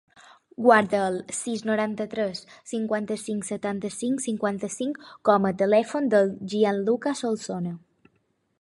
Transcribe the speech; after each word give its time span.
Guarda 0.67 0.99
el 1.09 1.17
sis, 1.39 1.59
noranta-tres, 1.69 2.41
cinquanta-cinc, 2.71 3.45
setanta-cinc, 3.51 4.25
cinquanta-cinc 4.25 4.99
com 5.31 5.47
a 5.51 5.55
telèfon 5.63 6.09
del 6.15 6.33
Gianluca 6.55 7.15
Solsona. 7.25 7.77